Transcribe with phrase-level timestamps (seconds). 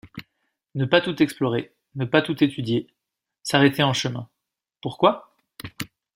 [0.73, 2.87] Ne pas tout explorer, ne pas tout étudier,
[3.43, 4.27] s’arrêter en chemin,
[4.81, 5.35] pourquoi?